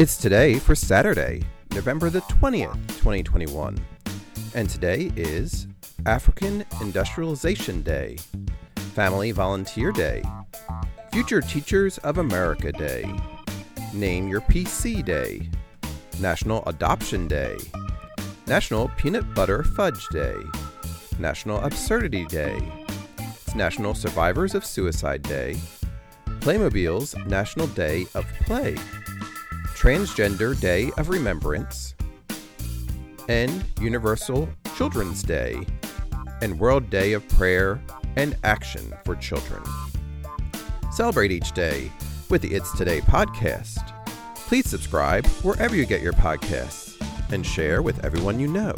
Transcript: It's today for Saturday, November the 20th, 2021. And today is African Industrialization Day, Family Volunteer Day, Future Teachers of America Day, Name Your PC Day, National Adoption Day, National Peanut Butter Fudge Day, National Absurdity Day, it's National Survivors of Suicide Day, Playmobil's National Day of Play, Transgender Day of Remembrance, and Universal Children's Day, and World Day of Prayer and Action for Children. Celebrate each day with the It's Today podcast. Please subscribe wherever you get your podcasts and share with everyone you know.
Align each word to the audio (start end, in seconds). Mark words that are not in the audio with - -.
It's 0.00 0.16
today 0.16 0.58
for 0.58 0.74
Saturday, 0.74 1.42
November 1.72 2.08
the 2.08 2.22
20th, 2.22 2.72
2021. 2.88 3.76
And 4.54 4.70
today 4.70 5.12
is 5.14 5.66
African 6.06 6.64
Industrialization 6.80 7.82
Day, 7.82 8.16
Family 8.94 9.30
Volunteer 9.32 9.92
Day, 9.92 10.22
Future 11.12 11.42
Teachers 11.42 11.98
of 11.98 12.16
America 12.16 12.72
Day, 12.72 13.14
Name 13.92 14.26
Your 14.26 14.40
PC 14.40 15.04
Day, 15.04 15.50
National 16.18 16.64
Adoption 16.66 17.28
Day, 17.28 17.58
National 18.46 18.88
Peanut 18.96 19.34
Butter 19.34 19.62
Fudge 19.62 20.08
Day, 20.12 20.36
National 21.18 21.58
Absurdity 21.58 22.24
Day, 22.24 22.58
it's 23.18 23.54
National 23.54 23.94
Survivors 23.94 24.54
of 24.54 24.64
Suicide 24.64 25.20
Day, 25.20 25.60
Playmobil's 26.40 27.14
National 27.26 27.66
Day 27.66 28.06
of 28.14 28.24
Play, 28.46 28.78
Transgender 29.80 30.60
Day 30.60 30.90
of 30.98 31.08
Remembrance, 31.08 31.94
and 33.30 33.64
Universal 33.80 34.46
Children's 34.76 35.22
Day, 35.22 35.58
and 36.42 36.60
World 36.60 36.90
Day 36.90 37.14
of 37.14 37.26
Prayer 37.30 37.80
and 38.16 38.36
Action 38.44 38.92
for 39.06 39.16
Children. 39.16 39.62
Celebrate 40.92 41.32
each 41.32 41.52
day 41.52 41.90
with 42.28 42.42
the 42.42 42.52
It's 42.52 42.76
Today 42.76 43.00
podcast. 43.00 43.78
Please 44.34 44.68
subscribe 44.68 45.26
wherever 45.42 45.74
you 45.74 45.86
get 45.86 46.02
your 46.02 46.12
podcasts 46.12 47.00
and 47.32 47.46
share 47.46 47.80
with 47.80 48.04
everyone 48.04 48.38
you 48.38 48.48
know. 48.48 48.74